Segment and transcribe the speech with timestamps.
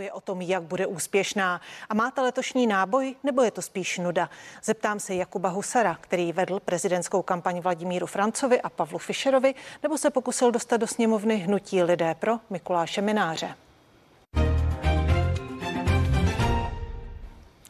[0.00, 1.60] je o tom, jak bude úspěšná.
[1.88, 4.30] A máte letošní náboj, nebo je to spíš nuda?
[4.64, 10.10] Zeptám se Jakuba Husara, který vedl prezidentskou kampaň Vladimíru Francovi a Pavlu Fischerovi, nebo se
[10.10, 13.54] pokusil dostat do sněmovny hnutí lidé pro Mikuláše Mináře.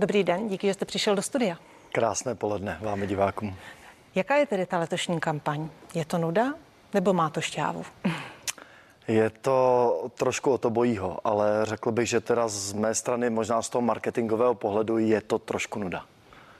[0.00, 1.56] Dobrý den, díky, že jste přišel do studia.
[1.92, 3.56] Krásné poledne vám divákům.
[4.14, 5.68] Jaká je tedy ta letošní kampaň?
[5.94, 6.54] Je to nuda
[6.94, 7.84] nebo má to šťávu?
[9.08, 9.58] Je to
[10.14, 13.82] trošku o to bojího, ale řekl bych, že teda z mé strany, možná z toho
[13.82, 16.04] marketingového pohledu, je to trošku nuda.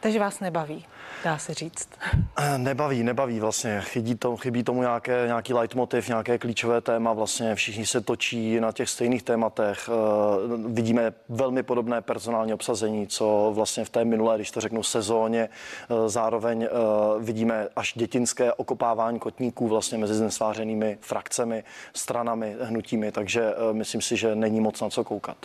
[0.01, 0.85] Takže vás nebaví,
[1.25, 1.89] dá se říct.
[2.37, 3.81] Eh, nebaví, nebaví vlastně.
[3.81, 7.13] Chybí, to, chybí tomu nějaké, nějaký leitmotiv, nějaké klíčové téma.
[7.13, 9.89] Vlastně všichni se točí na těch stejných tématech.
[9.89, 15.49] Uh, vidíme velmi podobné personální obsazení, co vlastně v té minulé, když to řeknu, sezóně.
[15.89, 16.69] Uh, zároveň
[17.17, 23.13] uh, vidíme až dětinské okopávání kotníků vlastně mezi znesvářenými frakcemi, stranami, hnutími.
[23.13, 25.37] Takže myslím si, že není moc na co koukat.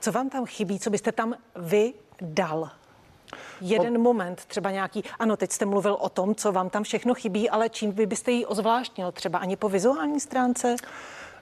[0.00, 2.70] Co vám tam chybí, co byste tam vy dal
[3.60, 7.50] jeden moment, třeba nějaký, ano, teď jste mluvil o tom, co vám tam všechno chybí,
[7.50, 10.76] ale čím vy byste ji ozvláštnil, třeba ani po vizuální stránce?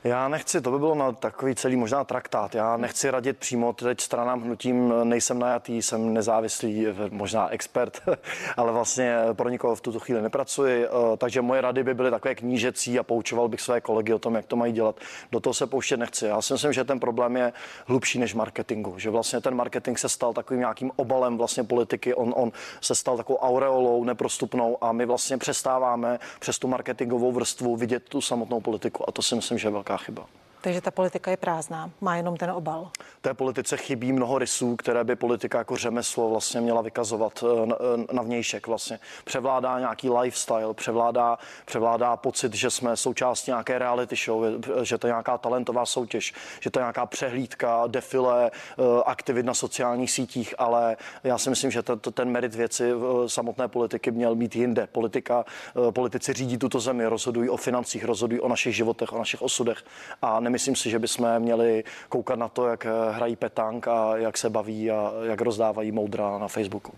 [0.05, 2.55] Já nechci, to by bylo na takový celý možná traktát.
[2.55, 8.00] Já nechci radit přímo teď stranám hnutím, nejsem najatý, jsem nezávislý, možná expert,
[8.56, 10.84] ale vlastně pro nikoho v tuto chvíli nepracuji.
[10.84, 14.34] Eh, takže moje rady by byly takové knížecí a poučoval bych své kolegy o tom,
[14.34, 14.97] jak to mají dělat.
[15.33, 16.27] Do toho se pouštět nechci.
[16.27, 17.53] Já si myslím, že ten problém je
[17.86, 22.34] hlubší než marketingu, že vlastně ten marketing se stal takovým nějakým obalem vlastně politiky, on,
[22.36, 28.08] on se stal takovou aureolou neprostupnou a my vlastně přestáváme přes tu marketingovou vrstvu vidět
[28.08, 30.42] tu samotnou politiku a to si myslím, že je velká velká chyba.
[30.62, 32.91] Takže ta politika je prázdná, má jenom ten obal.
[33.20, 37.72] Té politice chybí mnoho rysů, které by politika jako řemeslo vlastně měla vykazovat eh,
[38.10, 38.66] eh, na vnějšek.
[38.66, 44.44] Vlastně převládá nějaký lifestyle, převládá, převládá pocit, že jsme součástí nějaké reality show,
[44.83, 49.55] že to je nějaká talentová soutěž, že to je nějaká přehlídka, defile, eh, aktivit na
[49.55, 52.92] sociálních sítích, ale já si myslím, že ten, ten merit věci
[53.27, 54.88] samotné politiky měl být jinde.
[54.92, 55.44] Politika,
[55.90, 59.84] politici řídí tuto zemi, rozhodují o financích, rozhodují o našich životech, o našich osudech
[60.22, 64.51] a nemyslím si, že bychom měli koukat na to, jak hrají petank a jak se
[64.51, 66.92] baví a jak rozdávají moudra na Facebooku.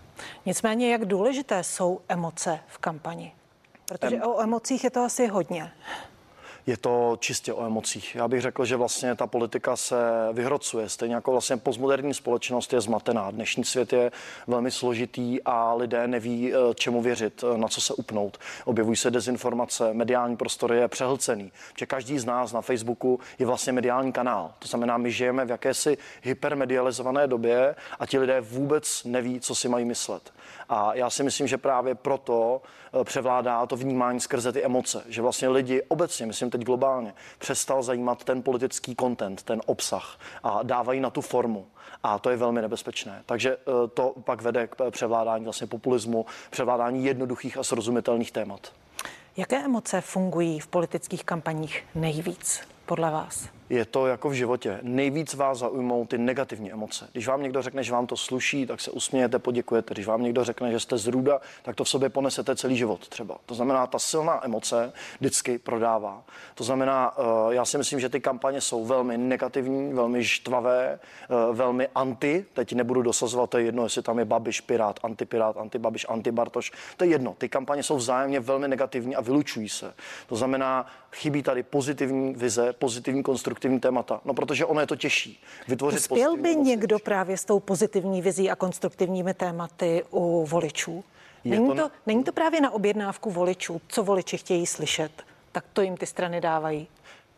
[0.46, 3.32] Nicméně, jak důležité jsou emoce v kampani?
[3.88, 4.22] Protože em...
[4.22, 5.70] o emocích je to asi hodně
[6.66, 8.14] je to čistě o emocích.
[8.14, 9.96] Já bych řekl, že vlastně ta politika se
[10.32, 10.88] vyhrocuje.
[10.88, 13.30] Stejně jako vlastně postmoderní společnost je zmatená.
[13.30, 14.12] Dnešní svět je
[14.46, 18.38] velmi složitý a lidé neví, eh, čemu věřit, eh, na co se upnout.
[18.64, 21.52] Objevují se dezinformace, mediální prostor je přehlcený.
[21.78, 24.54] Že každý z nás na Facebooku je vlastně mediální kanál.
[24.58, 29.68] To znamená, my žijeme v jakési hypermedializované době a ti lidé vůbec neví, co si
[29.68, 30.33] mají myslet.
[30.68, 32.62] A já si myslím, že právě proto
[33.00, 37.82] eh, převládá to vnímání skrze ty emoce, že vlastně lidi obecně, myslím teď globálně, přestal
[37.82, 41.66] zajímat ten politický content, ten obsah a dávají na tu formu.
[42.02, 43.22] A to je velmi nebezpečné.
[43.26, 48.72] Takže eh, to pak vede k převládání vlastně populismu, převládání jednoduchých a srozumitelných témat.
[49.36, 53.48] Jaké emoce fungují v politických kampaních nejvíc podle vás?
[53.70, 54.78] Je to jako v životě.
[54.82, 57.08] Nejvíc vás zaujmou ty negativní emoce.
[57.12, 59.94] Když vám někdo řekne, že vám to sluší, tak se usmějete, poděkujete.
[59.94, 63.38] Když vám někdo řekne, že jste zrůda, tak to v sobě ponesete celý život třeba.
[63.46, 66.22] To znamená, ta silná emoce vždycky prodává.
[66.54, 71.52] To znamená, eh, já si myslím, že ty kampaně jsou velmi negativní, velmi štvavé, eh,
[71.52, 72.44] velmi anti.
[72.52, 76.72] Teď nebudu dosazovat, to je jedno, jestli tam je Babiš, Pirát, antipirát, antibabiš, antibartoš.
[76.96, 77.34] To je jedno.
[77.38, 79.94] Ty kampaně jsou vzájemně velmi negativní a vylučují se.
[80.26, 84.20] To znamená, chybí tady pozitivní vize, pozitivní konstruktivní konstruktivní témata.
[84.24, 85.40] No, protože ono je to těžší.
[85.68, 91.04] Vytvořit Uspěl by někdo právě s tou pozitivní vizí a konstruktivními tématy u voličů?
[91.44, 95.22] Není to, to, není to právě na objednávku voličů, co voliči chtějí slyšet?
[95.52, 96.88] Tak to jim ty strany dávají.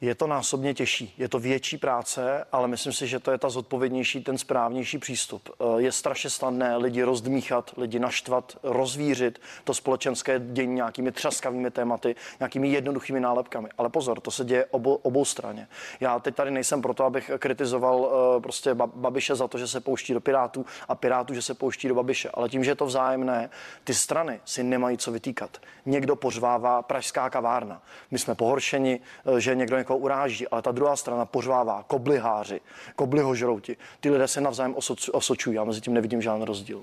[0.01, 3.49] Je to násobně těžší, je to větší práce, ale myslím si, že to je ta
[3.49, 5.51] zodpovědnější, ten správnější přístup.
[5.51, 12.15] Eh, je strašně snadné lidi rozdmíchat, lidi naštvat, rozvířit to společenské dění nějakými třaskavými tématy,
[12.41, 13.69] nějakými jednoduchými nálepkami.
[13.79, 15.69] Ale pozor, to se děje obou, obou straně.
[16.01, 20.15] Já teď tady nejsem proto, abych kritizoval eh, prostě Babiše za to, že se pouští
[20.15, 22.31] do Pirátů a Pirátů, že se pouští do Babiše.
[22.35, 23.51] Ale tím, že je to vzájemné,
[23.85, 25.59] ty strany si nemají co vytýkat.
[25.87, 27.83] Někdo pořvává pražská kavárna.
[28.11, 29.01] My jsme pohoršeni,
[29.37, 32.61] eh, že někdo někoho uráží, ale ta druhá strana pořvává kobliháři,
[32.97, 33.77] koblihožrouti.
[34.01, 34.75] Ty lidé se navzájem
[35.13, 36.83] osočují, já mezi tím nevidím žádný rozdíl.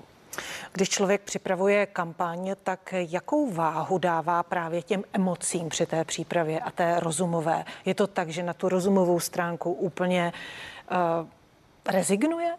[0.72, 6.70] Když člověk připravuje kampaň, tak jakou váhu dává právě těm emocím při té přípravě a
[6.70, 7.64] té rozumové?
[7.84, 10.32] Je to tak, že na tu rozumovou stránku úplně
[10.90, 11.28] uh,
[11.86, 12.54] rezignuje?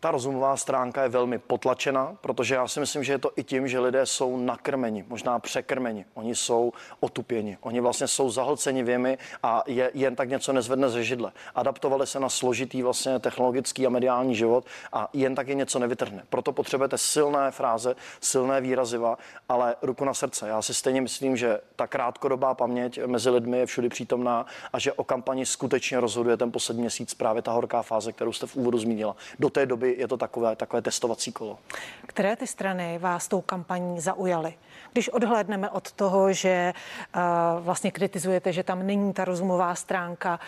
[0.00, 3.68] Ta rozumová stránka je velmi potlačena, protože já si myslím, že je to i tím,
[3.68, 6.04] že lidé jsou nakrmeni, možná překrmeni.
[6.14, 11.04] Oni jsou otupěni, oni vlastně jsou zahlceni věmi a je, jen tak něco nezvedne ze
[11.04, 11.32] židle.
[11.54, 16.22] Adaptovali se na složitý vlastně technologický a mediální život a jen tak je něco nevytrhne.
[16.28, 19.18] Proto potřebujete silné fráze, silné výraziva,
[19.48, 20.48] ale ruku na srdce.
[20.48, 24.92] Já si stejně myslím, že ta krátkodobá paměť mezi lidmi je všudy přítomná a že
[24.92, 28.78] o kampani skutečně rozhoduje ten poslední měsíc právě ta horká fáze, kterou jste v úvodu
[28.78, 29.16] zmínila.
[29.38, 31.58] Do té doby je to takové, takové testovací kolo.
[32.06, 34.54] Které ty strany vás tou kampaní zaujaly?
[34.92, 36.72] Když odhlédneme od toho, že
[37.16, 40.40] uh, vlastně kritizujete, že tam není ta rozumová stránka,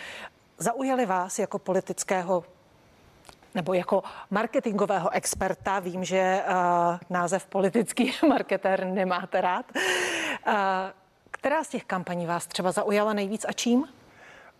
[0.57, 2.43] zaujaly vás jako politického
[3.55, 6.55] nebo jako marketingového experta, vím, že uh,
[7.09, 9.65] název politický marketér nemáte rád.
[10.47, 10.53] Uh,
[11.31, 13.87] která z těch kampaní vás třeba zaujala nejvíc a čím?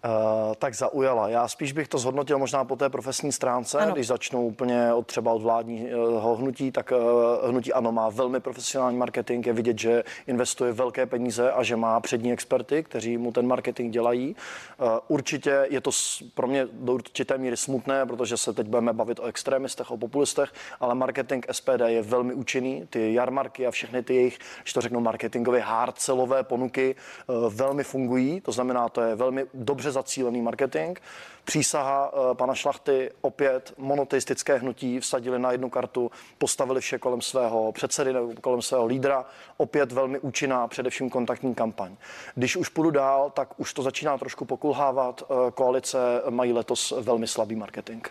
[0.05, 1.29] Uh, tak zaujala.
[1.29, 3.93] Já spíš bych to zhodnotil možná po té profesní stránce, ano.
[3.93, 8.97] když začnu úplně od třeba od vládního hnutí, tak uh, hnutí ano má velmi profesionální
[8.97, 13.47] marketing, je vidět, že investuje velké peníze a že má přední experty, kteří mu ten
[13.47, 14.35] marketing dělají.
[14.81, 15.91] Uh, určitě je to
[16.33, 20.49] pro mě do určité míry smutné, protože se teď budeme bavit o extremistech, o populistech,
[20.79, 22.87] ale marketing SPD je velmi účinný.
[22.89, 26.95] Ty jarmarky a všechny ty jejich, když to řeknu, marketingové hardcelové ponuky
[27.49, 28.41] velmi fungují.
[28.41, 30.97] To znamená, to je velmi dobře zacílený marketing.
[31.43, 37.71] Přísaha eh, pana Šlachty, opět monoteistické hnutí, vsadili na jednu kartu, postavili vše kolem svého
[37.71, 39.25] předsedy nebo kolem svého lídra.
[39.57, 41.95] Opět velmi účinná, především kontaktní kampaň.
[42.35, 45.23] Když už půjdu dál, tak už to začíná trošku pokulhávat.
[45.23, 45.97] Eh, koalice
[46.29, 48.07] mají letos velmi slabý marketing.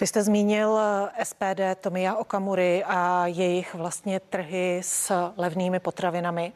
[0.00, 6.52] Vy jste zmínil eh, SPD Tomia Okamury a jejich vlastně trhy s levnými potravinami.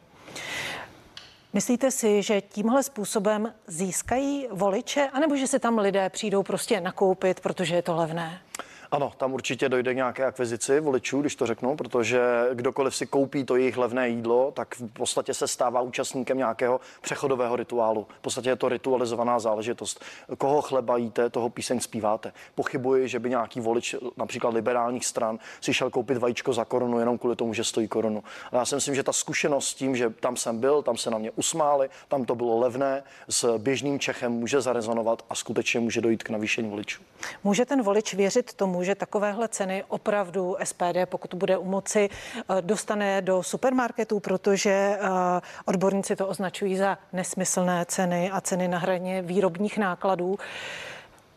[1.53, 7.39] Myslíte si, že tímhle způsobem získají voliče, anebo že se tam lidé přijdou prostě nakoupit,
[7.39, 8.41] protože je to levné?
[8.91, 12.21] Ano, tam určitě dojde nějaké akvizici voličů, když to řeknu, protože
[12.53, 17.55] kdokoliv si koupí to jejich levné jídlo, tak v podstatě se stává účastníkem nějakého přechodového
[17.55, 18.07] rituálu.
[18.17, 20.03] V podstatě je to ritualizovaná záležitost.
[20.37, 22.33] Koho chleba jíte, toho píseň zpíváte.
[22.55, 27.17] Pochybuji, že by nějaký volič například liberálních stran si šel koupit vajíčko za korunu jenom
[27.17, 28.23] kvůli tomu, že stojí korunu.
[28.51, 31.09] Ale já si myslím, že ta zkušenost s tím, že tam jsem byl, tam se
[31.09, 36.01] na mě usmáli, tam to bylo levné, s běžným Čechem může zarezonovat a skutečně může
[36.01, 37.01] dojít k navýšení voličů.
[37.43, 42.09] Může ten volič věřit tomu, tomu, že takovéhle ceny opravdu SPD, pokud bude u moci,
[42.09, 44.99] eh, dostane do supermarketů, protože eh,
[45.65, 50.37] odborníci to označují za nesmyslné ceny a ceny na hraně výrobních nákladů.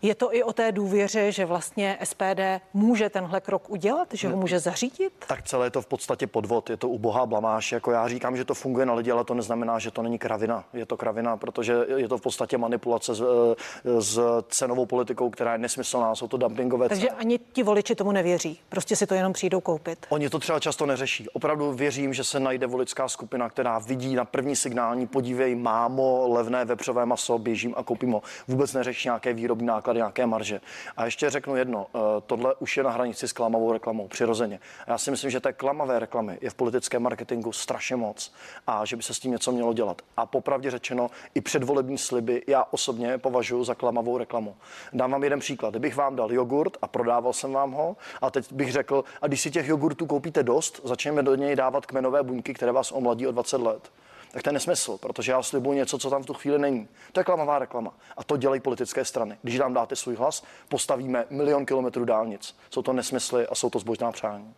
[0.03, 2.41] Je to i o té důvěře, že vlastně SPD
[2.75, 5.13] může tenhle krok udělat, že ho může zařídit?
[5.27, 7.73] Tak celé je to v podstatě podvod, je to ubohá blamáš.
[7.73, 10.65] Jako já říkám, že to funguje na lidi, ale to neznamená, že to není kravina.
[10.73, 15.53] Je to kravina, protože je to v podstatě manipulace s, eh, s cenovou politikou, která
[15.53, 17.19] je nesmyslná, jsou to dumpingové Takže ceny.
[17.19, 20.07] ani ti voliči tomu nevěří, prostě si to jenom přijdou koupit.
[20.09, 21.29] Oni to třeba často neřeší.
[21.29, 26.65] Opravdu věřím, že se najde voličská skupina, která vidí na první signální, podívej, mámo, levné
[26.65, 28.23] vepřové maso, běžím a koupím ho.
[28.49, 30.61] Vůbec neřeší nějaké výrobní náklady náklady, nějaké marže.
[30.97, 34.61] A ještě řeknu jedno, eh, tohle už je na hranici s klamavou reklamou, přirozeně.
[34.87, 38.33] Já si myslím, že té klamavé reklamy je v politickém marketingu strašně moc
[38.67, 40.03] a že by se s tím něco mělo dělat.
[40.17, 44.57] A popravdě řečeno, i předvolební sliby já osobně považuji za klamavou reklamu.
[44.93, 45.71] Dám vám jeden příklad.
[45.71, 49.41] Kdybych vám dal jogurt a prodával jsem vám ho, a teď bych řekl, a když
[49.41, 53.33] si těch jogurtů koupíte dost, začneme do něj dávat kmenové buňky, které vás omladí o
[53.33, 53.91] 20 let
[54.31, 56.89] tak to je nesmysl, protože já slibuji něco, co tam v tu chvíli není.
[57.13, 57.95] To je klamavá reklama.
[58.17, 59.39] A to dělají politické strany.
[59.43, 62.57] Když nám dáte svůj hlas, postavíme milion kilometrů dálnic.
[62.71, 64.55] Jsou to nesmysly a jsou to zbožná přání.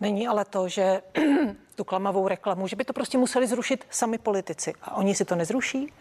[0.00, 1.02] Není ale to, že
[1.74, 4.72] tu klamavou reklamu, že by to prostě museli zrušit sami politici.
[4.82, 5.92] A oni si to nezruší?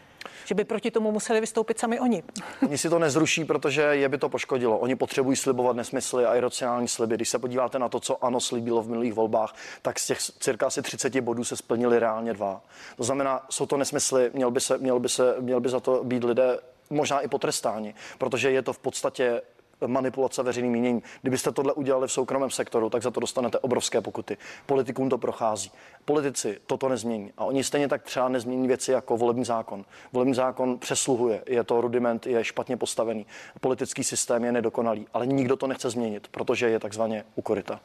[0.45, 2.23] Že by proti tomu museli vystoupit sami oni.
[2.65, 4.77] Oni si to nezruší, protože je by to poškodilo.
[4.77, 7.15] Oni potřebují slibovat nesmysly a iracionální sliby.
[7.15, 10.67] Když se podíváte na to, co ano slíbilo v minulých volbách, tak z těch cirka
[10.67, 12.61] asi 30 bodů se splnili reálně dva.
[12.97, 16.03] To znamená, jsou to nesmysly, měl by, se, měl by, se, měl by za to
[16.03, 16.59] být lidé
[16.89, 19.41] možná i potrestáni, protože je to v podstatě
[19.87, 21.01] manipulace veřejným míněním.
[21.21, 24.37] Kdybyste tohle udělali v soukromém sektoru, tak za to dostanete obrovské pokuty.
[24.65, 25.71] Politikům to prochází.
[26.05, 27.31] Politici toto nezmění.
[27.37, 29.85] A oni stejně tak třeba nezmění věci jako volební zákon.
[30.13, 33.25] Volební zákon přesluhuje, je to rudiment, je špatně postavený.
[33.61, 37.79] Politický systém je nedokonalý, ale nikdo to nechce změnit, protože je takzvaně ukorita.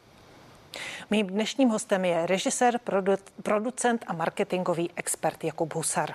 [1.10, 2.80] Mým dnešním hostem je režisér,
[3.42, 6.14] producent a marketingový expert Jakub Husar.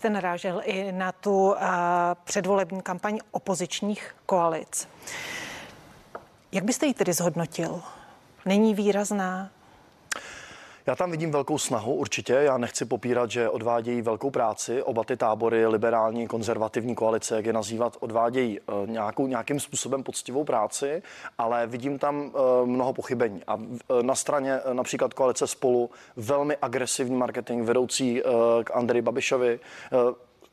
[0.00, 1.56] Jste narážel i na tu uh,
[2.24, 4.88] předvolební kampaň opozičních koalic.
[6.52, 7.82] Jak byste ji tedy zhodnotil?
[8.46, 9.50] Není výrazná?
[10.90, 12.32] Já tam vidím velkou snahu určitě.
[12.32, 14.82] Já nechci popírat, že odvádějí velkou práci.
[14.82, 20.44] Oba ty tábory, liberální, konzervativní koalice, jak je nazývat, odvádějí eh, nějakou, nějakým způsobem poctivou
[20.44, 21.02] práci,
[21.38, 23.42] ale vidím tam eh, mnoho pochybení.
[23.46, 23.58] A
[24.02, 28.22] na straně například koalice spolu velmi agresivní marketing vedoucí
[28.64, 29.60] k Andreji Babišovi,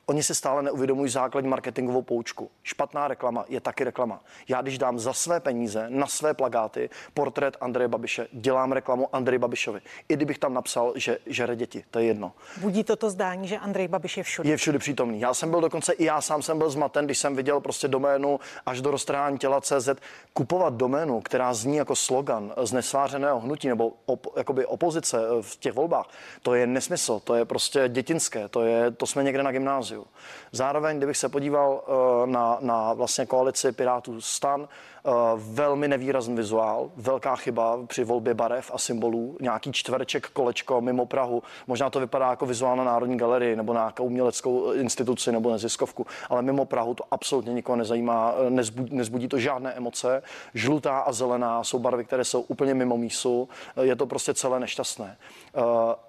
[0.10, 2.52] Oni si stále neuvědomují základní marketingovou poučku.
[2.64, 4.24] Špatná reklama je taky reklama.
[4.48, 9.40] Já když dám za své peníze na své plagáty portrét Andreje Babiše, dělám reklamu Andreji
[9.40, 9.82] Babišovi.
[10.10, 12.32] I kdybych tam napsal, že žere děti, to je jedno.
[12.62, 14.50] Budí toto zdání, že Andrej Babiš je všude.
[14.50, 15.20] Je všude přítomný.
[15.20, 18.40] Já jsem byl dokonce i já sám jsem byl zmaten, když jsem viděl prostě doménu
[18.66, 19.90] až do roztrhání těla CZ.
[20.34, 25.74] Kupovat doménu, která zní jako slogan z nesvářeného hnutí nebo op, jakoby opozice v těch
[25.74, 26.10] volbách,
[26.42, 30.08] to je nesmysl, to je prostě dětinské, to, je, to jsme někde na gymnáziu gymnáziu.
[30.52, 36.92] Zároveň, kdybych se podíval eh, na, na vlastně koalici Pirátů stan, eh, velmi nevýrazný vizuál,
[36.96, 41.44] velká chyba při volbě barev a symbolů, nějaký čtvereček kolečko mimo Prahu.
[41.68, 46.06] Možná to vypadá jako vizuál na Národní galerii nebo na nějakou uměleckou instituci nebo neziskovku,
[46.30, 50.24] ale mimo Prahu to absolutně nikoho nezajímá, eh, nezbudí, nezbudí to žádné emoce.
[50.54, 53.50] Žlutá a zelená jsou barvy, které jsou úplně mimo mísu,
[53.82, 55.18] je to prostě celé nešťastné.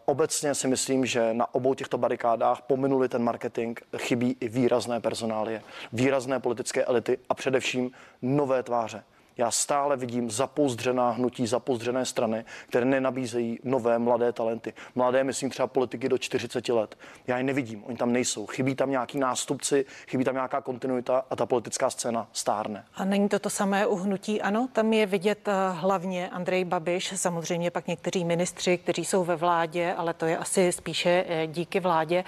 [0.04, 5.62] Obecně si myslím, že na obou těchto barikádách pominuli ten marketing, chybí i výrazné personálie,
[5.92, 7.90] výrazné politické elity a především
[8.22, 9.04] nové tváře.
[9.38, 14.72] Já stále vidím zapouzdřená hnutí, zapouzdřené strany, které nenabízejí nové mladé talenty.
[14.94, 16.98] Mladé, myslím třeba politiky do 40 let.
[17.26, 18.46] Já je nevidím, oni tam nejsou.
[18.46, 22.84] Chybí tam nějaký nástupci, chybí tam nějaká kontinuita a ta politická scéna stárne.
[22.94, 24.42] A není to to samé u hnutí?
[24.42, 29.36] Ano, tam je vidět eh, hlavně Andrej Babiš, samozřejmě pak někteří ministři, kteří jsou ve
[29.36, 32.24] vládě, ale to je asi spíše eh, díky vládě.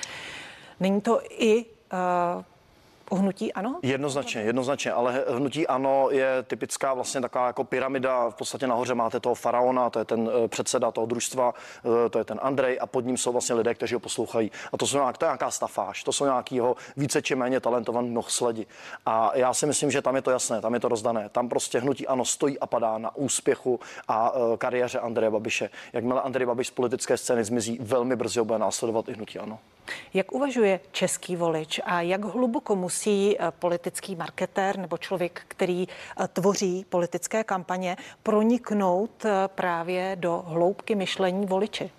[0.80, 3.78] Není to i uh, hnutí ano?
[3.82, 8.30] Jednoznačně, jednoznačně, ale hnutí ano je typická vlastně taková jako pyramida.
[8.30, 11.54] V podstatě nahoře máte toho faraona, to je ten eh, předseda toho družstva,
[12.10, 14.50] to je ten Andrej a pod ním jsou vlastně lidé, kteří ho poslouchají.
[14.72, 18.16] A to jsou nějak, to je nějaká stafáž, to jsou nějakýho více či méně talentovaný
[18.28, 18.66] sledi.
[19.06, 21.28] A já si myslím, že tam je to jasné, tam je to rozdané.
[21.28, 25.70] Tam prostě hnutí ano stojí a padá na úspěchu a kariéře Andreje Babiše.
[25.92, 29.58] Jakmile Andrej Babiš z politické scény zmizí, velmi brzy bude následovat i hnutí ano.
[30.14, 36.28] Jak uvažuje český volič a jak hluboko musí eh, politický marketér nebo člověk, který eh,
[36.28, 41.90] tvoří politické kampaně, proniknout eh, právě do hloubky myšlení voliče?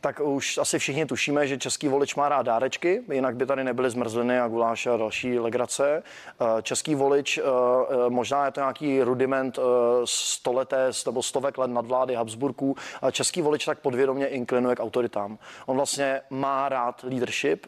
[0.00, 3.90] Tak už asi všichni tušíme, že český volič má rád dárečky, jinak by tady nebyly
[3.90, 6.02] zmrzliny a guláše a další legrace.
[6.02, 9.58] Eh, český volič, eh, eh, možná je to nějaký rudiment
[10.04, 12.76] stoleté nebo stovek let nadvlády Habsburků,
[13.12, 15.38] český volič tak podvědomě inklinuje k autoritám.
[15.66, 17.66] On vlastně má rád leadership,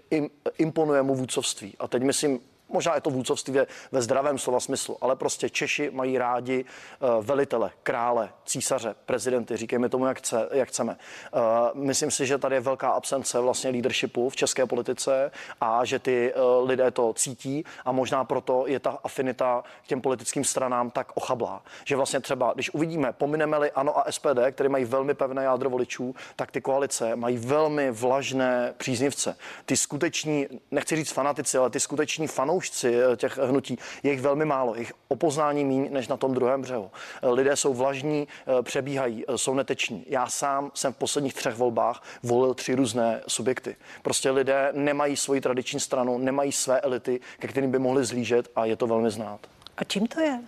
[0.58, 1.74] imponuje mu vůdcovství.
[1.78, 3.54] A teď myslím možná je to vůdcovství
[3.92, 9.88] ve, zdravém slova smyslu, ale prostě Češi mají rádi uh, velitele, krále, císaře, prezidenty, říkejme
[9.88, 10.96] tomu, jak, chce, jak chceme.
[11.34, 11.40] Uh,
[11.84, 16.34] myslím si, že tady je velká absence vlastně leadershipu v české politice a že ty
[16.34, 21.12] uh, lidé to cítí a možná proto je ta afinita k těm politickým stranám tak
[21.14, 21.62] ochablá.
[21.84, 26.14] Že vlastně třeba, když uvidíme, pomineme-li ANO a SPD, které mají velmi pevné jádro voličů,
[26.36, 29.36] tak ty koalice mají velmi vlažné příznivce.
[29.64, 34.20] Ty skuteční, nechci říct fanatici, ale ty skuteční fanou fanoušci eh, těch hnutí, je jich
[34.20, 36.90] velmi málo, jich opoznání méně než na tom druhém břehu.
[37.22, 40.04] Eh, lidé jsou vlažní, eh, přebíhají, jsou neteční.
[40.08, 43.76] Já sám jsem v posledních třech volbách volil tři různé subjekty.
[44.02, 48.64] Prostě lidé nemají svoji tradiční stranu, nemají své elity, ke kterým by mohli zlížet a
[48.64, 49.40] je to velmi znát.
[49.76, 50.40] A čím to je?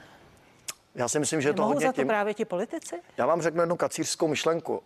[0.94, 2.08] Já si myslím, že je to hodně za to tím...
[2.08, 2.96] právě ti politici?
[3.16, 4.82] Já vám řeknu jednu kacířskou myšlenku.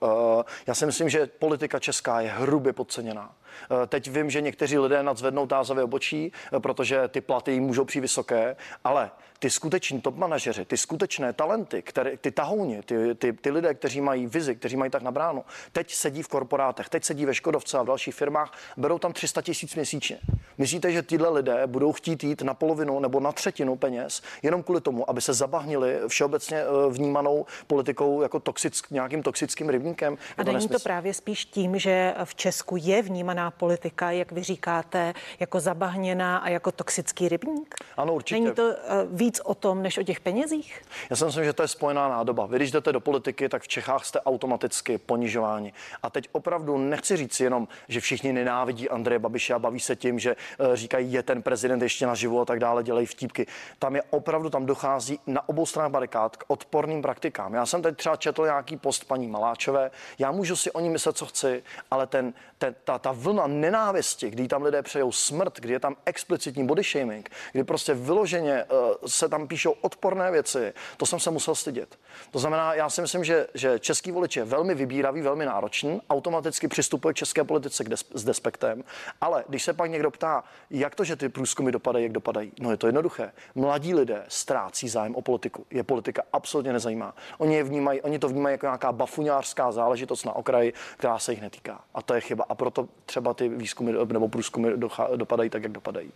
[0.67, 3.35] Já si myslím, že politika česká je hrubě podceněná.
[3.71, 7.85] Eh, teď vím, že někteří lidé nadzvednou tázavě obočí, eh, protože ty platy jim můžou
[7.85, 13.33] přijít vysoké, ale ty skuteční top manažeři, ty skutečné talenty, které, ty tahouni, ty, ty,
[13.33, 17.27] ty lidé, kteří mají vizi, kteří mají tak nabráno, teď sedí v korporátech, teď sedí
[17.27, 20.19] ve Škodovce a v dalších firmách, berou tam 300 tisíc měsíčně.
[20.59, 24.81] Myslíte, že tyhle lidé budou chtít jít na polovinu nebo na třetinu peněz jenom kvůli
[24.81, 30.19] tomu, aby se zabahnili všeobecně eh, vnímanou politikou jako toxick, nějakým toxickým rybníkem?
[30.37, 34.43] A není to právě spíš tím, že v Česku je vnímaná veřejná politika, jak vy
[34.43, 37.75] říkáte, jako zabahněná a jako toxický rybník?
[37.97, 38.41] Ano, určitě.
[38.41, 38.73] Není to uh,
[39.11, 40.83] víc o tom, než o těch penězích?
[41.11, 42.47] Já si myslím, že to je spojená nádoba.
[42.47, 45.73] Vy, když jdete do politiky, tak v Čechách jste automaticky ponižováni.
[46.03, 50.19] A teď opravdu nechci říct jenom, že všichni nenávidí Andreje Babiše a baví se tím,
[50.19, 53.47] že uh, říkají, je ten prezident ještě naživu a tak dále, dělají vtípky.
[53.79, 57.55] Tam je opravdu, tam dochází na obou stranách barikád k odporným praktikám.
[57.55, 59.91] Já jsem teď třeba četl nějaký post paní Maláčové.
[60.19, 63.47] Já můžu si o ní myslet, co chci, ale ten, ten, ta, ta vlna vlna
[63.47, 68.65] nenávisti, kdy tam lidé přejou smrt, kdy je tam explicitní body shaming, kdy prostě vyloženě
[68.65, 71.99] uh, se tam píšou odporné věci, to jsem se musel stydět.
[72.31, 76.69] To znamená, já si myslím, že, že český volič je velmi vybíravý, velmi náročný, automaticky
[76.69, 78.85] přistupuje k české politice des, s despektem,
[79.21, 82.71] ale když se pak někdo ptá, jak to, že ty průzkumy dopadají, jak dopadají, no
[82.71, 83.33] je to jednoduché.
[83.55, 85.67] Mladí lidé ztrácí zájem o politiku.
[85.71, 87.15] Je politika absolutně nezajímá.
[87.39, 91.41] Oni, je vnímají, oni to vnímají jako nějaká bafuňářská záležitost na okraji, která se jich
[91.41, 91.81] netýká.
[91.95, 92.45] A to je chyba.
[92.49, 94.69] A proto třeba ty výzkumy nebo průzkumy
[95.17, 96.13] dopadají tak, jak dopadají.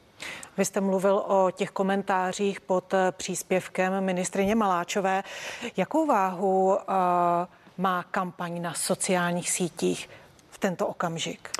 [0.56, 5.22] Vy jste mluvil o těch komentářích pod příspěvkem ministrině Maláčové.
[5.76, 6.76] Jakou váhu uh,
[7.78, 10.10] má kampaň na sociálních sítích
[10.50, 11.50] v tento okamžik?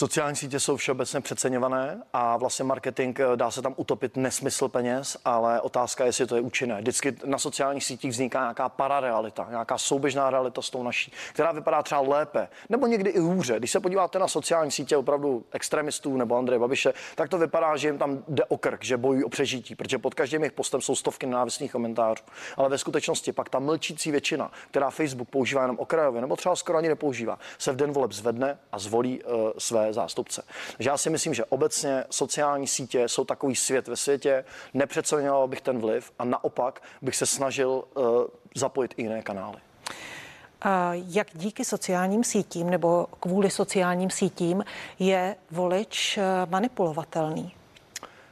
[0.00, 5.16] Sociální sítě jsou všeobecně přeceňované a vlastně marketing eh, dá se tam utopit nesmysl peněz,
[5.24, 6.80] ale otázka je, jestli to je účinné.
[6.80, 11.82] Vždycky na sociálních sítích vzniká nějaká pararealita, nějaká souběžná realita s tou naší, která vypadá
[11.82, 13.58] třeba lépe, nebo někdy i hůře.
[13.58, 17.88] Když se podíváte na sociální sítě opravdu extremistů nebo Andreje Babiše, tak to vypadá, že
[17.88, 20.94] jim tam jde o krk, že bojují o přežití, protože pod každým jejich postem jsou
[20.94, 22.24] stovky nenávistných komentářů.
[22.56, 26.78] Ale ve skutečnosti pak ta mlčící většina, která Facebook používá jenom okrajově, nebo třeba skoro
[26.78, 30.42] ani nepoužívá, se v den voleb zvedne a zvolí uh, své zástupce.
[30.76, 34.44] Takže já si myslím, že obecně sociální sítě jsou takový svět ve světě,
[34.74, 38.04] nepřeceňoval bych ten vliv a naopak bych se snažil uh,
[38.54, 39.56] zapojit i jiné kanály.
[40.92, 44.64] Jak díky sociálním sítím nebo kvůli sociálním sítím
[44.98, 47.52] je volič eh, manipulovatelný?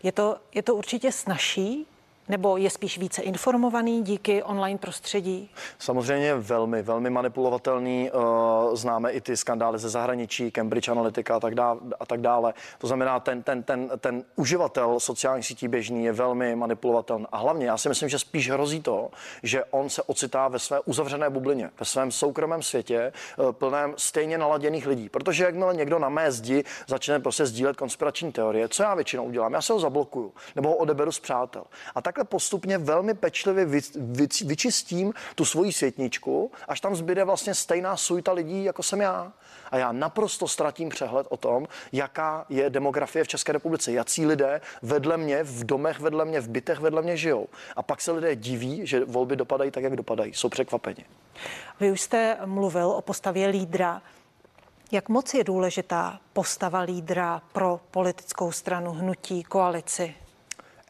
[0.03, 1.87] Je to, je to určitě snažší
[2.29, 5.51] nebo je spíš více informovaný díky online prostředí?
[5.79, 8.11] Samozřejmě velmi, velmi manipulovatelný.
[8.11, 11.81] Eh, známe i ty skandály ze zahraničí, Cambridge Analytica a tak dále.
[12.01, 12.55] A tak dále.
[12.79, 17.27] To znamená, ten, ten, ten, ten uživatel sociálních sítí běžný je velmi manipulovatelný.
[17.33, 19.11] A hlavně já si myslím, že spíš hrozí to,
[19.43, 24.39] že on se ocitá ve své uzavřené bublině, ve svém soukromém světě, eh, plném stejně
[24.39, 25.09] naladěných lidí.
[25.09, 29.53] Protože jakmile někdo na mé zdi začne prostě sdílet konspirační teorie, co já většinou udělám?
[29.53, 31.65] Já se ho zablokuju nebo ho odeberu z přátel.
[31.95, 37.25] A tak takhle postupně velmi pečlivě vy, vy, vyčistím tu svoji světničku, až tam zbyde
[37.25, 39.33] vlastně stejná suita lidí, jako jsem já.
[39.71, 44.61] A já naprosto ztratím přehled o tom, jaká je demografie v České republice, jací lidé
[44.83, 47.47] vedle mě, v domech vedle mě, v bytech vedle mě žijou.
[47.77, 50.35] A pak se lidé diví, že volby dopadají tak, jak dopadají.
[50.35, 51.05] Jsou překvapeni.
[51.81, 54.03] Vy už jste mluvil o postavě lídra.
[54.93, 60.15] Jak moc je důležitá postava lídra pro politickou stranu, hnutí, koalici?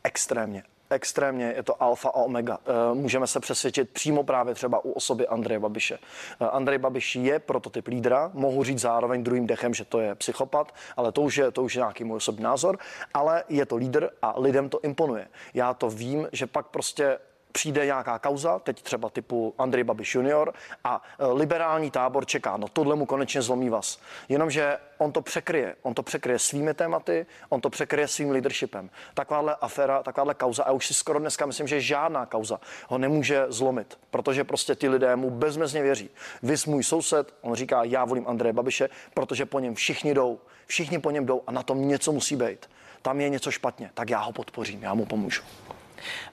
[0.05, 2.59] Extrémně extrémně, je to alfa a omega.
[2.67, 5.99] Eh, můžeme se přesvědčit přímo právě třeba u osoby Andreje Babiše.
[6.41, 10.75] Eh, Andrej Babiš je prototyp lídra, mohu říct zároveň druhým dechem, že to je psychopat,
[10.97, 12.79] ale to už je, to už je nějaký můj osobní názor,
[13.15, 15.29] ale je to lídr a lidem to imponuje.
[15.55, 17.19] Já to vím, že pak prostě
[17.53, 22.69] přijde nějaká kauza, teď třeba typu Andrej Babiš junior a e, liberální tábor čeká, no
[22.69, 24.01] tohle mu konečně zlomí vás.
[24.29, 28.91] Jenomže on to překryje, on to překryje svými tématy, on to překryje svým leadershipem.
[29.15, 33.47] Takováhle aféra, takováhle kauza, a už si skoro dneska myslím, že žádná kauza ho nemůže
[33.49, 36.11] zlomit, protože prostě ty lidé mu bezmezně věří.
[36.43, 40.99] Vys můj soused, on říká, já volím Andreje Babiše, protože po něm všichni jdou, všichni
[40.99, 42.71] po něm jdou a na tom něco musí být.
[43.03, 45.43] Tam je něco špatně, tak já ho podpořím, já mu pomůžu.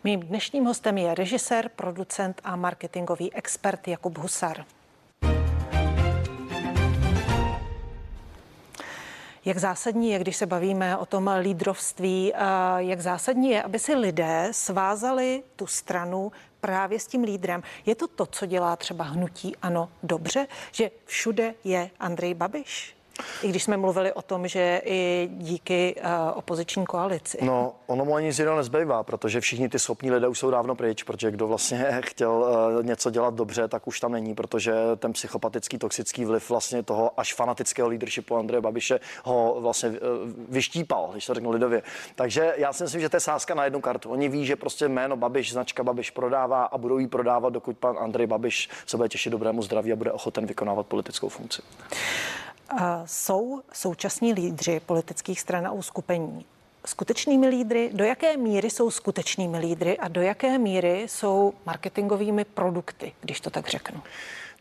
[0.04, 4.66] Mým dnešním hostem je režisér, producent a marketingový expert Jakub Husar.
[9.46, 12.34] Jak zásadní je, když se bavíme o tom lídrovství,
[12.78, 17.64] jak zásadní je, aby si lidé svázali tu stranu právě s tím lídrem.
[17.86, 22.95] Je to to, co dělá třeba hnutí ano dobře, že všude je Andrej Babiš?
[23.42, 27.38] I když jsme mluvili o tom, že i díky uh, opoziční koalici.
[27.42, 31.04] No, ono mu ani jiného nezbývá, protože všichni ty schopní lidé už jsou dávno pryč,
[31.04, 35.78] protože kdo vlastně chtěl uh, něco dělat dobře, tak už tam není, protože ten psychopatický,
[35.78, 39.96] toxický vliv vlastně toho až fanatického leadershipu Andreje Babiše ho vlastně uh,
[40.50, 41.84] vyštípal, když to řeknu lidově.
[42.16, 44.10] Takže já si myslím, že to je sázka na jednu kartu.
[44.10, 47.98] Oni ví, že prostě jméno Babiš, značka Babiš prodává a budou ji prodávat, dokud pan
[48.00, 51.62] Andrej Babiš se bude těšit dobrému zdraví a bude ochoten vykonávat politickou funkci.
[53.06, 56.46] Jsou současní lídři politických stran a uskupení
[56.86, 63.14] skutečnými lídry, do jaké míry jsou skutečnými lídry a do jaké míry jsou marketingovými produkty,
[63.22, 64.02] když to tak řeknu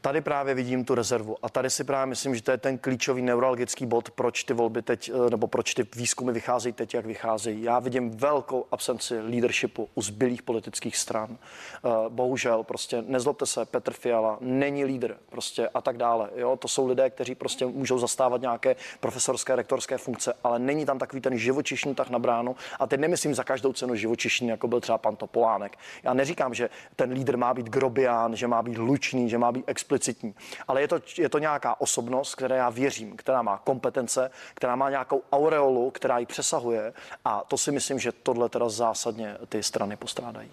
[0.05, 1.37] tady právě vidím tu rezervu.
[1.43, 4.83] A tady si právě myslím, že to je ten klíčový neurologický bod, proč ty volby
[4.83, 7.63] teď, eh, nebo proč ty výzkumy vycházejí teď, jak vycházejí.
[7.63, 11.37] Já vidím velkou absenci leadershipu u zbylých politických stran.
[11.37, 16.31] Eh, bohužel, prostě nezlobte se, Petr Fiala není lídr, prostě a tak dále.
[16.37, 16.57] Jo?
[16.57, 21.23] To jsou lidé, kteří prostě můžou zastávat nějaké profesorské, rektorské funkce, ale není tam takový
[21.23, 22.57] ten živočišný tak na bránu.
[22.81, 25.79] A teď nemyslím za každou cenu živočišný, jako byl třeba pan Topolánek.
[26.03, 29.65] Já neříkám, že ten lídr má být grobián, že má být lučný, že má být
[29.67, 30.35] explicitní explicitní.
[30.69, 34.91] Ale je to, je to nějaká osobnost, které já věřím, která má kompetence, která má
[34.91, 36.93] nějakou aureolu, která ji přesahuje
[37.25, 40.51] a to si myslím, že tohle teda zásadně ty strany postrádají.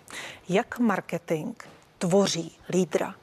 [0.49, 1.63] Jak marketing
[1.97, 3.15] tvoří lídra?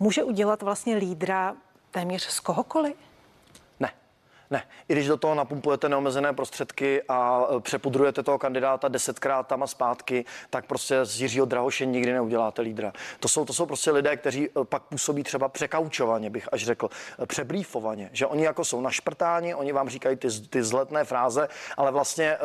[0.00, 1.56] Může udělat vlastně lídra
[1.90, 2.94] téměř z kohokoliv?
[4.50, 9.62] Ne, i když do toho napumpujete neomezené prostředky a e, přepudrujete toho kandidáta desetkrát tam
[9.62, 12.92] a zpátky, tak prostě z Jiřího Drahoše nikdy neuděláte lídra.
[13.20, 16.88] To jsou, to jsou prostě lidé, kteří e, pak působí třeba překaučovaně, bych až řekl,
[17.22, 21.92] e, přeblífovaně, že oni jako jsou našprtáni, oni vám říkají ty, ty zletné fráze, ale
[21.92, 22.36] vlastně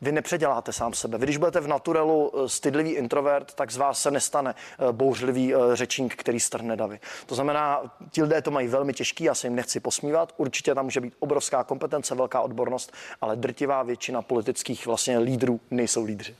[0.00, 1.18] vy nepředěláte sám sebe.
[1.18, 4.54] Vy, když budete v naturelu stydlivý introvert, tak z vás se nestane
[4.92, 7.00] bouřlivý řečník, který strhne davy.
[7.26, 10.84] To znamená, ti lidé to mají velmi těžký, já se jim nechci posmívat, určitě tam
[10.84, 16.36] může být obrovský obrovská kompetence, velká odbornost, ale drtivá většina politických vlastně lídrů nejsou lídři.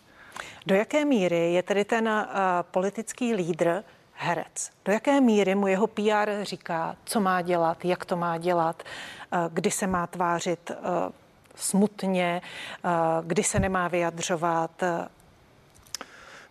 [0.66, 2.22] Do jaké míry je tedy ten uh,
[2.70, 4.70] politický lídr herec?
[4.84, 9.38] Do jaké míry mu jeho PR říká, co má dělat, jak to má dělat, uh,
[9.52, 10.76] kdy se má tvářit uh,
[11.56, 12.42] smutně,
[13.22, 14.82] kdy se nemá vyjadřovat,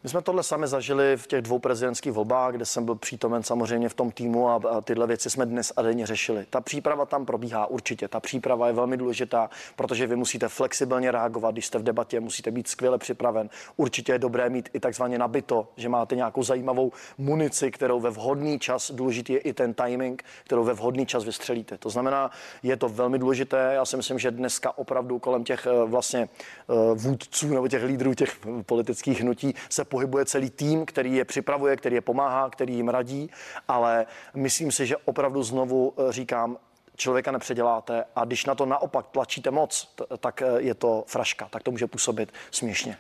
[0.04, 3.90] my jsme tohle sami zažili v těch dvou prezidentských volbách, kde jsem byl přítomen samozřejmě
[3.90, 6.46] v tom týmu a, tyhle věci jsme dnes a denně řešili.
[6.50, 8.08] Ta příprava tam probíhá určitě.
[8.08, 12.52] Ta příprava je velmi důležitá, protože vy musíte flexibilně reagovat, když jste v debatě, musíte
[12.52, 13.50] být skvěle připraven.
[13.78, 18.60] Určitě je dobré mít i takzvaně nabito, že máte nějakou zajímavou munici, kterou ve vhodný
[18.60, 21.78] čas, důležitý je i ten timing, kterou ve vhodný čas vystřelíte.
[21.78, 22.32] To znamená,
[22.64, 23.72] je to velmi důležité.
[23.74, 28.14] Já si myslím, že dneska opravdu kolem těch eh, vlastně eh, vůdců nebo těch lídrů
[28.14, 32.90] těch politických hnutí se pohybuje celý tým, který je připravuje, který je pomáhá, který jim
[32.90, 33.30] radí,
[33.68, 36.58] ale myslím si, že opravdu znovu eh, říkám,
[36.96, 41.64] člověka nepředěláte a když na to naopak tlačíte moc, tak eh, je to fraška, tak
[41.64, 42.98] to může působit směšně.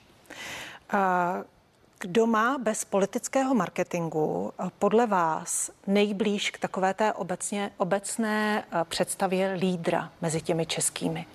[1.99, 9.53] Kdo má bez politického marketingu eh, podle vás nejblíž k takové té obecně, obecné představě
[9.53, 11.25] lídra mezi těmi českými?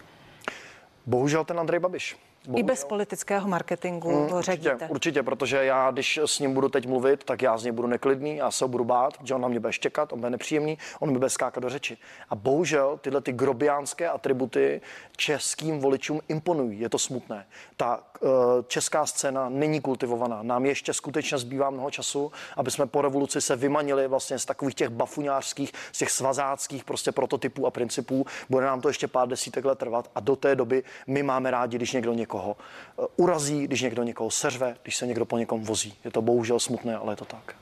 [1.06, 2.27] Bohužel ten Andrej Babiš.
[2.48, 2.64] Bohužel.
[2.64, 6.86] I bez politického marketingu mm, ho určitě, určitě, protože já, když s ním budu teď
[6.86, 9.48] mluvit, tak já z něj budu neklidný, já se ho budu bát, že on na
[9.48, 11.98] mě bude štěkat, on bude nepříjemný, on mi bude skákat do řeči.
[12.30, 14.80] A bohužel tyhle ty grobiánské atributy
[15.16, 16.80] českým voličům imponují.
[16.80, 17.46] Je to smutné.
[17.76, 18.30] Ta uh,
[18.66, 20.42] česká scéna není kultivovaná.
[20.42, 24.74] Nám ještě skutečně zbývá mnoho času, aby jsme po revoluci se vymanili vlastně z takových
[24.74, 28.26] těch bafuňářských, z těch svazáckých prostě prototypů a principů.
[28.50, 31.76] Bude nám to ještě pár desítek let trvat a do té doby my máme rádi,
[31.76, 32.56] když někdo někoho někoho
[32.98, 35.94] eh, urazí, když někdo někoho seřve, když se někdo po někom vozí.
[36.04, 37.54] Je to bohužel smutné, ale je to tak.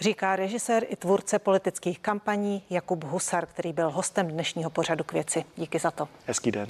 [0.00, 5.44] Říká režisér i tvůrce politických kampaní Jakub Husar, který byl hostem dnešního pořadu k věci.
[5.56, 6.08] Díky za to.
[6.26, 6.68] Hezký den.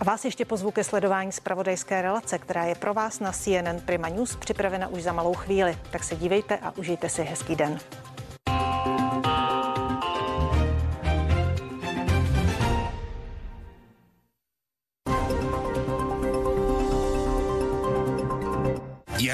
[0.00, 4.08] A vás ještě pozvu ke sledování zpravodajské relace, která je pro vás na CNN Prima
[4.08, 5.78] News připravena už za malou chvíli.
[5.90, 7.78] Tak se dívejte a užijte si hezký den.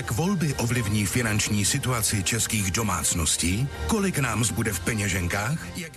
[0.01, 3.69] Jak volby ovlivní finanční situaci českých domácností?
[3.87, 5.79] Kolik nám zbude v peněženkách?
[5.79, 5.93] Jak...